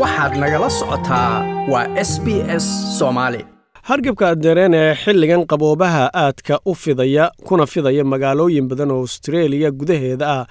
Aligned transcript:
waxaad 0.00 0.32
nagala 0.42 0.68
socotaa 0.78 1.32
waa 1.72 1.86
s 2.08 2.12
b 2.24 2.26
s 2.62 2.66
soomaali 2.98 3.40
hargabka 3.88 4.28
dareen 4.44 4.74
ee 4.74 4.94
xilligan 5.02 5.42
qaboobaha 5.50 6.04
aadka 6.24 6.54
u 6.70 6.74
fidaya 6.74 7.24
kuna 7.46 7.66
fidaya 7.72 8.04
magaalooyin 8.12 8.68
badan 8.70 8.90
oo 8.90 9.00
austreeliya 9.04 9.70
gudaheeda 9.70 10.26
ah 10.38 10.46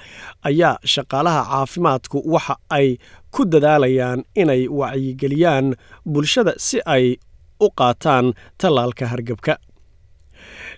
ayaa 0.49 0.75
shaqaalaha 0.93 1.41
caafimaadku 1.51 2.17
waxa 2.33 2.55
ay 2.69 2.87
ku 3.35 3.41
dadaalayaan 3.53 4.19
inay 4.41 4.61
wacyigeliyaan 4.79 5.75
bulshada 6.13 6.53
si 6.57 6.77
ay 6.95 7.05
u 7.65 7.67
qaataan 7.79 8.25
tallaalka 8.61 9.05
hargabka 9.13 9.53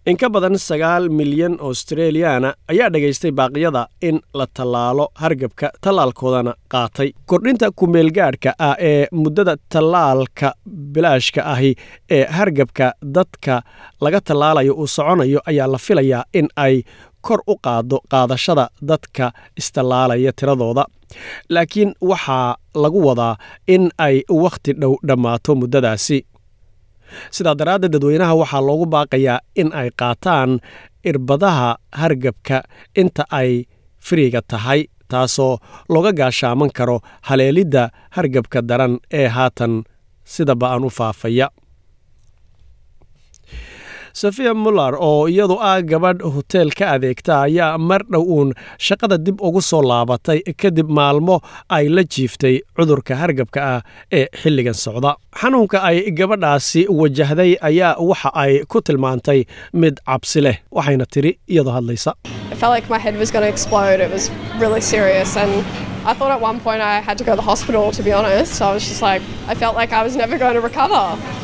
in 0.06 0.18
ka 0.22 0.28
badan 0.30 0.56
sagaal 0.60 1.10
milyan 1.20 1.56
australiyaana 1.68 2.50
ayaa 2.72 2.90
dhegaystay 2.94 3.32
baaqyada 3.40 3.82
in 4.10 4.20
la 4.40 4.46
tallaalo 4.58 5.06
hargabka 5.22 5.68
tallaalkoodana 5.86 6.54
qaatay. 6.74 7.10
Kordhinta 7.30 7.68
kumeelgaadhka 7.80 8.52
ah 8.68 8.76
ee 8.90 9.08
muddada 9.22 9.56
tallaalka 9.74 10.50
bilaashka 10.94 11.42
ahi 11.54 11.72
ee 12.18 12.24
hargabka 12.38 12.88
dadka 13.16 13.56
laga 14.02 14.20
tallaalayo 14.28 14.74
uu 14.82 14.88
soconayo 14.96 15.40
ayaa 15.50 15.68
la 15.74 15.78
filayaa 15.88 16.24
in 16.40 16.48
ay 16.66 16.76
kor 17.28 17.40
u 17.48 17.56
qaado 17.66 17.98
qaadashada 18.12 18.66
dadka 18.90 19.26
istallaalaya 19.60 20.32
tiradooda. 20.40 20.86
Laakiin 21.50 21.92
waxaa 22.10 22.56
lagu 22.84 23.00
wadaa 23.08 23.36
in 23.68 23.84
ay 23.98 24.16
wakhti 24.44 24.72
dhow 24.82 24.94
dhammaato 25.08 25.52
muddadaasi 25.62 26.18
sidaa 27.36 27.56
daraaddeed 27.60 27.92
dadweynaha 27.96 28.34
waxaa 28.42 28.62
loogu 28.68 28.86
baaqayaa 28.94 29.40
in 29.62 29.70
ay 29.82 29.90
qaataan 30.02 30.52
irbadaha 31.10 31.70
hargabka 32.02 32.58
inta 33.02 33.24
ay 33.40 33.52
firiga 34.08 34.42
tahay 34.52 34.82
taasoo 35.12 35.54
looga 35.94 36.12
gaashaaman 36.20 36.70
karo 36.78 36.98
haleelidda 37.28 37.84
hargabka 38.16 38.60
daran 38.70 38.94
ee 39.22 39.28
haatan 39.38 39.74
sida 40.34 40.54
ba'an 40.62 40.84
u 40.86 40.90
faafaya 41.00 41.48
sofiya 44.22 44.54
muller 44.64 44.94
oo 45.08 45.28
iyadu 45.34 45.56
ah 45.70 45.82
gabadh 45.92 46.22
hoteel 46.36 46.70
ka 46.80 46.86
adeegta 46.96 47.34
ayaa 47.48 47.78
mar 47.90 48.02
dhow 48.14 48.24
uun 48.36 48.50
shaqada 48.88 49.18
dib 49.26 49.38
ugu 49.48 49.62
soo 49.70 49.82
laabatay 49.92 50.40
kadib 50.62 50.90
maalmo 51.00 51.36
ay 51.78 51.86
la 51.96 52.04
jiiftay 52.14 52.56
cudurka 52.78 53.14
hargabka 53.22 53.60
ah 53.74 53.80
ee 54.20 54.26
xilligan 54.42 54.78
socda. 54.86 55.12
Xanuunka 55.42 55.78
ay 55.90 55.98
gabadhaasi 56.20 56.82
wajahday 57.02 57.52
ayaa 57.70 57.92
waxa 58.10 58.30
ay 58.44 58.54
ku 58.72 58.78
tilmaantay 58.88 59.40
mid 59.82 59.96
cabsi 60.10 60.40
leh 60.46 60.58
waxayna 60.78 61.06
tidhi 61.16 61.32
iyadoo 61.54 61.76
hadlaysa 61.78 62.12
I 66.06 66.14
thought 66.14 66.32
at 66.38 66.42
one 66.50 66.60
point 66.66 66.82
I 66.82 66.96
had 67.08 67.18
to 67.18 67.24
go 67.24 67.32
to 67.34 67.40
the 67.42 67.48
hospital, 67.52 67.92
to 67.98 68.02
be 68.08 68.12
honest. 68.14 68.62
I 68.62 68.70
was 68.76 68.84
just 68.88 69.02
like, 69.02 69.22
I 69.52 69.56
felt 69.62 69.76
like 69.76 69.92
I 69.92 70.04
was 70.08 70.16
never 70.16 70.38
going 70.38 70.54
to 70.54 70.62
recover. 70.62 71.02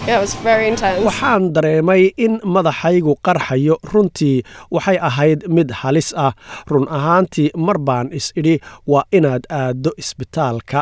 Yeah, 0.08 0.18
it 0.20 0.22
was 0.26 0.34
very 0.50 0.66
intense. 0.72 1.02
waxaan 1.10 1.44
dareemay 1.56 2.14
in 2.26 2.34
madaxaygu 2.56 3.14
qarxayo 3.28 3.76
runtii 3.92 4.36
waxay 4.76 4.98
ahayd 5.10 5.40
mid 5.58 5.70
halis 5.82 6.10
ah 6.26 6.32
run 6.72 6.86
ahaantii 6.98 7.50
mar 7.68 7.78
baan 7.88 8.08
is 8.20 8.28
idhi 8.40 8.56
waa 8.92 9.04
inaad 9.18 9.44
aaddo 9.62 9.92
isbitaalka 10.04 10.82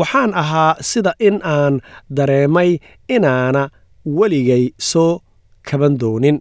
waxaan 0.00 0.30
ahaa 0.42 0.72
sida 0.90 1.12
in 1.28 1.36
aan 1.54 1.74
dareemay 2.18 2.70
inaana 3.16 3.62
weligay 4.18 4.64
soo 4.90 5.10
kaban 5.68 5.94
doonin 6.02 6.38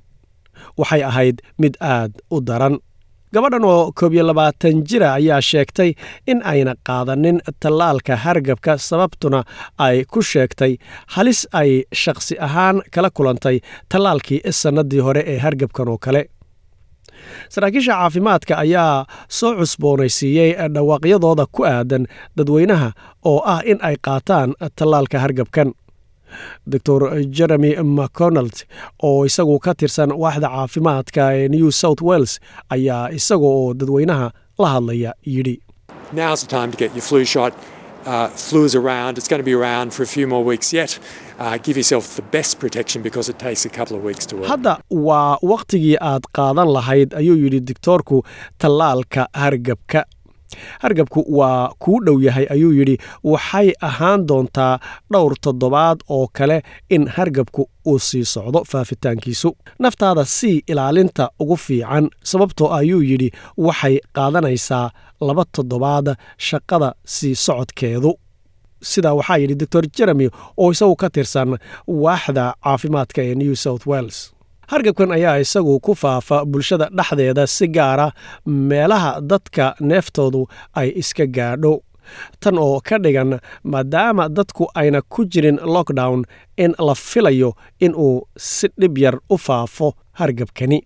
waxay 0.79 1.01
ahayd 1.09 1.37
mid 1.61 1.73
aad 1.93 2.11
u 2.35 2.37
daran 2.49 2.75
gabadhan 3.33 3.65
oo 3.65 3.91
koob 3.99 4.13
iyo 4.13 4.23
labaatan 4.27 4.83
jira 4.89 5.13
ayaa 5.13 5.41
sheegtay 5.49 5.93
in 6.31 6.41
ayna 6.51 6.73
qaadanin 6.87 7.37
tallaalka 7.61 8.15
hargabka 8.25 8.77
sababtuna 8.77 9.43
ay 9.77 10.05
ku 10.13 10.21
sheegtay 10.21 10.73
halis 11.15 11.47
ay 11.61 11.83
shakhsi 11.93 12.35
ahaan 12.47 12.81
kala 12.95 13.09
kulantay 13.17 13.57
tallaalkii 13.91 14.41
sannadii 14.61 14.99
hore 15.05 15.23
ee 15.33 15.37
hargabkan 15.45 15.87
oo 15.93 15.97
kale. 16.05 16.21
Saraakiisha 17.53 17.93
caafimaadka 17.99 18.53
ayaa 18.63 19.05
soo 19.37 19.51
cusboonaysiiyey 19.59 20.51
dhawaaqyadooda 20.75 21.45
ku 21.55 21.61
aadan 21.73 22.03
dadweynaha 22.37 22.89
oo 23.31 23.39
ah 23.53 23.61
in 23.71 23.77
ay 23.81 23.95
qaataan 24.07 24.49
tallaalka 24.79 25.17
hargabkan 25.23 25.67
doctor 26.73 26.99
jeremy 27.37 27.71
mcconald 27.97 28.55
oo 29.09 29.25
isagu 29.29 29.59
ka 29.65 29.73
tirsan 29.81 30.11
waaxda 30.23 30.49
caafimaadka 30.55 31.23
ee 31.39 31.47
new 31.55 31.71
south 31.81 32.01
wales 32.09 32.33
ayaa 32.75 33.03
isaga 33.19 33.45
oo 33.55 33.73
dadweynaha 33.79 34.27
la 34.63 34.67
hadlaya 34.75 35.13
yidhi 35.35 35.57
Now's 36.19 36.41
the 36.45 36.49
time 36.57 36.69
to 36.73 36.77
get 36.83 36.91
your 36.97 37.03
flu 37.09 37.19
shot. 37.33 37.53
Uh, 38.11 38.27
flu 38.43 38.59
is 38.69 38.75
around. 38.79 39.13
It's 39.19 39.27
going 39.31 39.41
to 39.43 39.45
be 39.49 39.53
around 39.61 39.87
for 39.95 40.03
a 40.03 40.07
few 40.13 40.25
more 40.31 40.43
weeks 40.51 40.69
yet. 40.77 40.91
Uh, 41.43 41.57
give 41.65 41.75
yourself 41.81 42.05
the 42.19 42.23
best 42.37 42.51
protection 42.63 42.99
because 43.07 43.27
it 43.33 43.37
takes 43.45 43.63
a 43.65 43.69
couple 43.77 43.95
of 43.97 44.03
weeks 44.09 44.25
to 44.29 44.35
work. 44.39 44.47
hadda 44.53 44.73
waa 45.07 45.37
wakhtigii 45.51 45.95
aad 46.11 46.23
qaadan 46.37 46.71
lahayd 46.77 47.09
ayuu 47.21 47.35
yidhi 47.43 47.59
doctoorku 47.71 48.17
tallaalka 48.63 49.23
hargabka 49.43 50.01
hargabku 50.81 51.25
waa 51.37 51.69
kuu 51.79 51.99
dhow 52.05 52.21
yahay 52.21 52.45
ayuu 52.49 52.73
yidhi. 52.73 52.97
Waxay 53.23 53.71
ahaan 53.81 54.25
doontaa 54.27 54.79
dhowr 55.13 55.33
toddobaad 55.41 55.99
oo 56.09 56.27
kale 56.33 56.63
in 56.89 57.07
hargabku 57.07 57.69
uu 57.87 57.99
sii 57.99 58.25
socdo 58.25 58.63
faafitaankiisu. 58.71 59.55
Naftaada 59.79 60.25
sii 60.25 60.63
ilaalinta 60.67 61.29
ugu 61.39 61.57
fiican 61.57 62.09
sababtoo 62.23 62.73
ayuu 62.73 63.01
yidhi 63.01 63.31
waxay 63.57 63.99
qaadanaysaa 64.15 64.89
laba 65.21 65.45
toddobaad 65.55 66.15
shaqada 66.37 66.93
sii 67.05 67.35
socodkeedu. 67.35 68.13
Sidaa 68.81 69.13
waxaa 69.13 69.37
yidhi 69.37 69.55
doctor 69.55 69.83
jeremy 69.97 70.29
oo 70.57 70.71
isagu 70.71 70.95
ka 70.95 71.09
tirsan 71.09 71.57
waaxda 71.87 72.45
caafimaadka 72.63 73.21
ee 73.23 73.35
new 73.35 73.55
south 73.55 73.85
wales 73.91 74.17
hargabkan 74.71 75.11
ayaa 75.17 75.39
isagu 75.43 75.79
ku 75.85 75.93
faafa 75.95 76.45
bulshada 76.45 76.87
dhexdeeda 76.97 77.47
si 77.47 77.67
gaara 77.67 78.07
meelaha 78.45 79.11
dadka 79.21 79.75
neeftoodu 79.89 80.41
ay 80.79 80.89
iska 81.01 81.25
gaadho. 81.37 81.73
Tan 82.41 82.57
oo 82.57 82.79
ka 82.87 82.97
dhigan 83.03 83.37
maadaama 83.63 84.29
dadku 84.29 84.65
ayna 84.75 85.01
ku 85.01 85.25
jirin 85.25 85.59
lockdown 85.75 86.23
in 86.57 86.73
la 86.87 86.93
filayo 86.95 87.53
inuu 87.79 88.25
si 88.37 88.67
dhib 88.79 88.97
yar 88.97 89.17
u 89.29 89.37
faafo 89.37 89.93
hargabkani. 90.19 90.79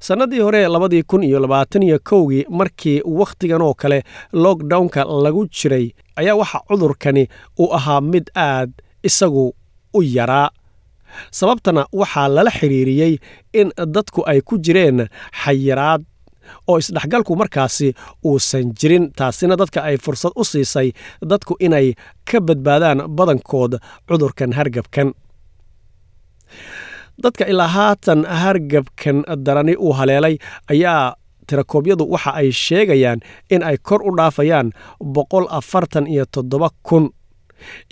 Sannadii 0.00 0.40
hore 0.40 0.68
labadii 0.68 1.02
kun 1.02 1.22
iyo 1.24 1.40
labaatan 1.40 1.82
iyo 1.82 1.98
kowgii 1.98 2.44
markii 2.50 3.02
wakhtigan 3.04 3.62
oo 3.62 3.74
kale 3.74 4.02
lockdownka 4.32 5.04
lagu 5.04 5.46
jiray 5.48 5.90
ayaa 6.16 6.34
waxa 6.36 6.60
cudurkani 6.68 7.28
uu 7.58 7.72
ahaa 7.74 8.00
mid 8.00 8.30
aad 8.34 8.70
isagu 9.02 9.54
u 9.94 10.02
yaraa 10.02 10.50
sababtana 11.38 11.82
waxaa 12.00 12.28
lala 12.36 12.50
xidhiiriyey 12.58 13.12
in 13.60 13.68
dadku 13.94 14.20
ay 14.30 14.40
ku 14.48 14.54
jireen 14.64 14.98
xayiraad 15.44 16.02
oo 16.68 16.76
isdhexgalku 16.78 17.32
markaasi 17.36 17.88
uusan 18.24 18.66
jirin. 18.78 19.04
Taasina 19.18 19.56
dadka 19.56 19.80
ay 19.88 19.96
fursad 20.04 20.32
u 20.36 20.44
siisay 20.44 20.88
dadku 21.30 21.54
inay 21.66 21.94
ka 22.28 22.38
badbaadaan 22.40 23.00
badankood 23.16 23.72
cudurkan 24.08 24.52
hargabkan. 24.58 25.08
Dadka 27.22 27.44
ilaa 27.46 27.68
haatan 27.68 28.24
hargabkan 28.26 29.24
darani 29.46 29.74
uu 29.76 29.92
haleelay 29.92 30.36
ayaa 30.72 31.14
tirakoobyadu 31.46 32.04
waxa 32.12 32.30
ay 32.40 32.48
sheegayaan 32.52 33.20
in 33.54 33.62
ay 33.62 33.76
kor 33.88 34.00
u 34.02 34.10
dhaafayaan 34.18 34.72
boqol 35.14 35.46
afartan 35.58 36.06
iyo 36.06 36.24
toddoba 36.34 36.68
kun 36.82 37.10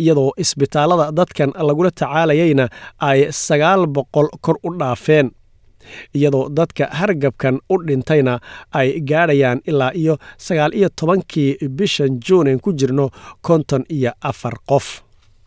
iyadoo 0.02 0.30
isbitaallada 0.42 1.06
dadkan 1.18 1.50
lagula 1.68 1.90
tacaalayayna 1.90 2.66
ay 3.08 3.20
sagaal 3.46 3.86
boqol 3.96 4.28
kor 4.44 4.56
u 4.66 4.70
dhaafeen 4.80 5.28
iyadoo 6.18 6.48
dadka 6.58 6.84
hargabkan 6.98 7.54
u 7.72 7.76
dhintayna 7.86 8.34
ay 8.80 8.88
gaadhayaan 9.10 9.60
ilaa 9.70 9.90
iyo 10.02 10.14
sagaal 10.46 10.72
iyo 10.78 10.88
tobankii 11.00 11.50
bishan 11.78 12.12
juun 12.26 12.48
aan 12.48 12.60
ku 12.64 12.70
jirno 12.80 13.06
konton 13.46 13.82
iyo 13.96 14.12
afar 14.30 14.54
qof 14.70 14.86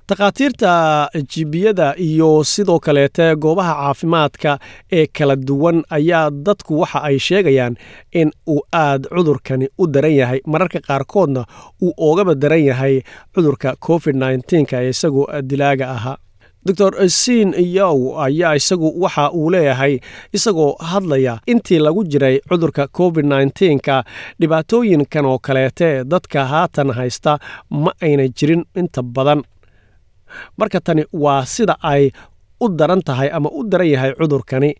takhaatiirta 0.07 1.09
jibiyada 1.29 1.95
iyo 1.97 2.43
sidoo 2.43 2.79
kaleete 2.79 3.35
goobaha 3.35 3.73
caafimaadka 3.73 4.59
ee 4.91 5.05
kala 5.07 5.35
duwan 5.35 5.83
ayaa 5.89 6.29
dadku 6.29 6.79
waxa 6.79 7.03
ay 7.03 7.19
sheegayaan 7.19 7.75
in 8.11 8.31
uu 8.47 8.61
aad 8.73 9.07
cudurkani 9.09 9.67
u 9.77 9.87
daran 9.87 10.11
yahay. 10.13 10.39
Mararka 10.45 10.79
qaarkoodna 10.79 11.45
uu 11.81 11.93
oogaba 11.97 12.35
daran 12.35 12.63
yahay 12.63 13.01
cudurka 13.35 13.75
covid 13.87 14.15
nneteen-ka 14.15 14.81
ee 14.83 14.89
isagu 14.89 15.27
dilaaga 15.41 15.89
ahaa. 15.91 16.17
Doctor 16.67 17.09
siin 17.09 17.53
yow 17.57 18.17
ayaa 18.21 18.55
isagu 18.55 19.01
waxa 19.01 19.31
uu 19.31 19.49
leeyahay 19.51 19.99
isagoo 20.33 20.73
hadlaya 20.79 21.39
intii 21.47 21.79
lagu 21.79 22.03
jiray 22.03 22.39
cudurka 22.49 22.87
covid 22.87 23.25
nneteen-ka 23.25 24.03
dhibaatooyinkan 24.39 25.25
oo 25.25 25.39
kaleete 25.39 26.03
dadka 26.03 26.45
haatan 26.45 26.89
haysta 26.97 27.39
ma 27.69 27.91
ayna 28.01 28.27
jirin 28.27 28.65
inta 28.75 29.01
badan 29.03 29.43
marka 30.59 30.79
tani 30.87 31.03
waa 31.23 31.45
sida 31.45 31.75
ay 31.93 32.03
u 32.63 32.69
daran 32.79 33.01
tahay 33.07 33.29
ama 33.37 33.49
u 33.51 33.61
daran 33.71 33.87
yahay 33.93 34.11
cudurkani 34.19 34.71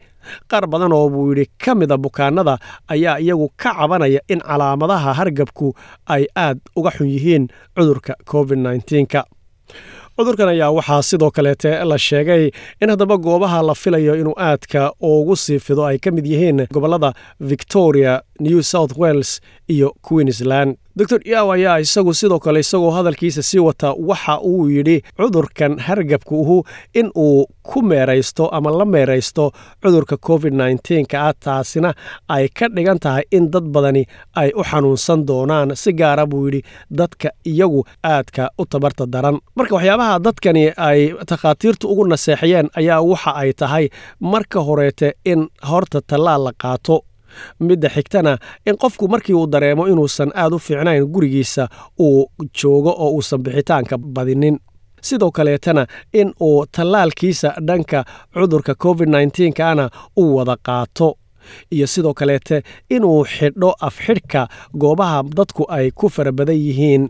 qaar 0.52 0.64
badan 0.72 0.94
oo 0.98 1.10
buu 1.14 1.26
yidhi 1.32 1.46
ka 1.64 1.72
mida 1.80 1.98
bukaanada 2.04 2.54
ayaa 2.94 3.20
iyagu 3.24 3.48
ka 3.62 3.70
cabanaya 3.78 4.20
in 4.34 4.40
calaamadaha 4.50 5.12
hargabku 5.20 5.68
ay 6.16 6.24
aad 6.46 6.58
uga 6.80 6.92
xun 6.98 7.08
yihiin 7.16 7.44
cudurka 7.78 8.14
covid 8.32 8.60
nka 9.04 9.22
cudurkan 10.18 10.50
ayaa 10.54 10.72
waxaa 10.78 11.02
sidoo 11.10 11.32
kaleete 11.36 11.72
la 11.90 11.98
sheegay 12.08 12.44
in 12.82 12.90
haddaba 12.90 13.18
goobaha 13.26 13.60
la 13.70 13.76
filayo 13.82 14.14
inuu 14.22 14.34
aadka 14.48 14.82
ugu 15.10 15.36
sii 15.44 15.60
fido 15.60 15.84
ay 15.90 15.98
ka 16.04 16.10
mid 16.12 16.26
yihiin 16.32 16.60
gobollada 16.76 17.10
victoria 17.52 18.14
new 18.40 18.62
south 18.62 18.94
wales 18.98 19.42
iyo 19.68 19.94
queensland. 20.02 20.78
Doctor 20.98 21.20
yaw 21.28 21.52
ayaa 21.52 21.80
isagu 21.84 22.14
sidoo 22.14 22.40
kale 22.40 22.60
isagoo 22.60 22.92
hadalkiisa 22.92 23.44
sii 23.44 23.60
wata 23.60 23.94
waxa 24.00 24.40
uu 24.42 24.70
yidhi 24.70 25.02
cudurkan 25.18 25.80
hargabkuhu 25.80 26.64
in 26.94 27.12
uu 27.16 27.46
ku 27.64 27.82
meeraysto 27.82 28.48
ama 28.48 28.72
la 28.72 28.86
meeraysto 28.86 29.52
cudurka 29.84 30.18
covid 30.18 30.54
nka 30.54 31.18
ah 31.30 31.34
taasina 31.34 31.94
ay 32.30 32.48
ka 32.48 32.68
dhigan 32.70 33.00
tahay 33.00 33.24
in 33.32 33.52
dad 33.52 33.64
badani 33.76 34.06
ay 34.36 34.52
u 34.56 34.64
xanuunsan 34.64 35.26
doonaan. 35.28 35.76
Si 35.76 35.92
gaara 35.94 36.26
buu 36.26 36.46
yidhi 36.48 36.62
dadka 36.92 37.30
iyagu 37.46 37.84
aadka 38.04 38.50
u 38.58 38.66
tabarta 38.66 39.06
daran. 39.06 39.40
Marka 39.56 39.76
waxyaabaha 39.76 40.20
dadkani 40.20 40.72
ay 40.78 41.12
takhaatiirtu 41.28 41.88
ugu 41.92 42.06
naseexiyeen 42.08 42.70
ayaa 42.80 43.02
waxa 43.02 43.32
ay 43.36 43.52
tahay 43.54 43.90
marka 44.20 44.60
horeete 44.68 45.14
in 45.26 45.48
horta 45.70 46.00
tallaal 46.08 46.44
la 46.48 46.52
qaato 46.64 47.04
midda 47.60 47.90
xigtana 47.90 48.38
in 48.66 48.76
qofku 48.78 49.08
markii 49.08 49.36
uu 49.36 49.48
dareemo 49.52 49.88
inuusan 49.88 50.32
aad 50.36 50.54
u 50.54 50.60
fiicnayn 50.60 51.06
gurigiisa 51.14 51.68
uu 52.00 52.32
joogo 52.62 52.92
oo 52.98 53.10
uusan 53.16 53.44
bixitaanka 53.44 53.98
badinin. 53.98 54.60
Sidoo 55.02 55.32
kaleetana 55.32 55.88
in 56.14 56.34
uu 56.42 56.66
tallaalkiisa 56.72 57.54
dhanka 57.68 58.06
cudurka 58.34 58.76
covid 58.76 59.10
nkana 59.10 59.90
uu 60.18 60.36
wada 60.36 60.56
qaato. 60.64 61.18
Iyo 61.72 61.88
sidoo 61.88 62.14
kaleete 62.14 62.64
inuu 62.90 63.26
xidho 63.26 63.76
afxidhka 63.82 64.48
goobaha 64.78 65.24
dadku 65.38 65.66
ay 65.70 65.92
ku 65.92 66.10
fara 66.10 66.32
badan 66.32 66.56
yihiin. 66.58 67.10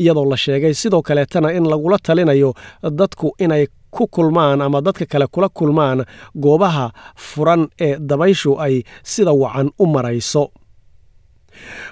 Iyadoo 0.00 0.24
la 0.30 0.36
sheegay 0.36 0.74
sidoo 0.74 1.02
kaleetana 1.02 1.52
in 1.52 1.64
lagula 1.70 1.98
talinayo 1.98 2.52
dadku 2.98 3.32
inay 3.38 3.66
ku 3.90 4.06
kulmaan 4.14 4.60
ama 4.62 4.80
dadka 4.80 5.06
kale 5.06 5.26
kula 5.26 5.48
kulmaan 5.48 6.04
goobaha 6.34 6.86
furan 7.16 7.68
ee 7.80 7.96
dabayshu 8.10 8.60
ay 8.60 8.82
sida 9.02 9.32
wacan 9.32 9.70
u 9.78 9.86
marayso. 9.86 10.44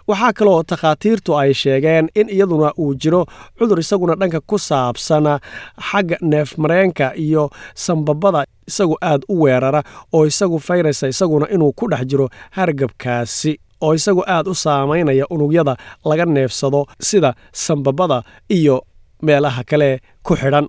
Waxaa 0.08 0.32
kaloo 0.32 0.62
takhaatiirtu 0.62 1.34
ay 1.38 1.54
sheegeen 1.54 2.08
in 2.14 2.28
iyaduna 2.28 2.72
uu 2.78 2.94
jiro 2.94 3.26
cudur 3.58 3.78
isaguna 3.80 4.14
dhanka 4.20 4.40
ku 4.40 4.58
saabsan 4.58 5.26
xagga 5.90 6.16
neefmareenka 6.22 7.06
iyo 7.16 7.50
sambabada 7.74 8.44
isagu 8.68 8.96
aad 9.02 9.22
u 9.28 9.42
weerara 9.42 9.82
oo 10.12 10.26
isagu 10.26 10.58
fayrasa 10.60 11.08
isaguna 11.08 11.46
inuu 11.54 11.72
ku 11.72 11.88
dhex 11.90 12.06
jiro 12.10 12.28
hargabkaasi 12.50 13.52
oo 13.82 13.94
isagu 13.94 14.22
aad 14.26 14.46
u 14.48 14.54
saamaynaya 14.54 15.26
unugyada 15.30 15.76
laga 16.04 16.24
neefsado 16.26 16.86
sida 17.00 17.34
sambabada 17.52 18.22
iyo 18.48 18.84
meelaha 19.22 19.64
kale 19.64 20.00
ku 20.22 20.36
xidhan 20.36 20.68